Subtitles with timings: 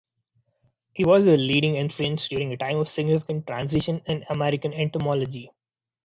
[0.95, 5.51] He was a leading influence during a time of significant transition in American entomology.